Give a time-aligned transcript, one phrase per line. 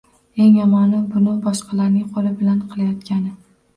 [0.43, 3.37] Eng yomoni, buni boshqalarning qo`li bilan qilayotgani